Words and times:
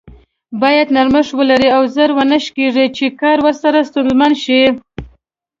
بايد 0.61 0.87
نرمښت 0.95 1.31
ولري 1.39 1.69
او 1.77 1.83
زر 1.95 2.09
و 2.13 2.19
نه 2.31 2.37
شکیږي 2.45 2.85
چې 2.97 3.05
کار 3.21 3.37
ورسره 3.41 3.87
ستونزمن 3.89 4.31
شي. 4.43 4.61